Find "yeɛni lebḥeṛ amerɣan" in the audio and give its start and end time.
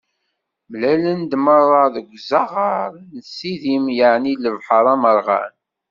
3.97-5.53